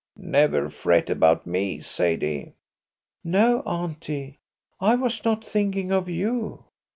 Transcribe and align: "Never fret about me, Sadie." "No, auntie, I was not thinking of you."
"Never 0.17 0.71
fret 0.71 1.11
about 1.11 1.45
me, 1.45 1.79
Sadie." 1.79 2.53
"No, 3.23 3.59
auntie, 3.67 4.39
I 4.79 4.95
was 4.95 5.23
not 5.23 5.45
thinking 5.45 5.91
of 5.91 6.09
you." 6.09 6.65